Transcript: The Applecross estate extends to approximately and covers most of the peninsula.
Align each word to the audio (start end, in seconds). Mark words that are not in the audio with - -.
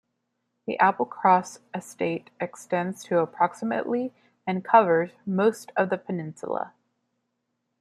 The 0.65 0.79
Applecross 0.81 1.59
estate 1.75 2.31
extends 2.39 3.03
to 3.03 3.19
approximately 3.19 4.15
and 4.47 4.65
covers 4.65 5.11
most 5.27 5.71
of 5.77 5.91
the 5.91 5.97
peninsula. 5.99 6.73